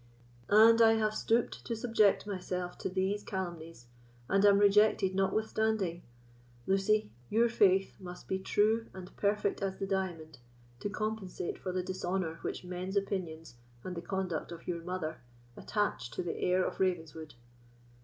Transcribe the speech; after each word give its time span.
"And 0.49 0.81
I 0.81 0.93
have 0.93 1.13
stooped 1.13 1.63
to 1.63 1.75
subject 1.75 2.25
myself 2.25 2.75
to 2.79 2.89
these 2.89 3.21
calumnies, 3.23 3.85
and 4.27 4.43
am 4.43 4.57
rejected 4.57 5.13
notwithstanding! 5.13 6.01
Lucy, 6.65 7.11
your 7.29 7.47
faith 7.47 7.93
must 7.99 8.27
be 8.27 8.39
true 8.39 8.87
and 8.95 9.15
perfect 9.15 9.61
as 9.61 9.77
the 9.77 9.85
diamond 9.85 10.39
to 10.79 10.89
compensate 10.89 11.59
for 11.59 11.71
the 11.71 11.83
dishonour 11.83 12.39
which 12.41 12.63
men's 12.63 12.97
opinions, 12.97 13.57
and 13.83 13.95
the 13.95 14.01
conduct 14.01 14.51
of 14.51 14.67
your 14.67 14.81
mother, 14.81 15.21
attach 15.55 16.09
to 16.09 16.23
the 16.23 16.35
heir 16.35 16.65
of 16.65 16.79
Ravenswood!" 16.79 17.35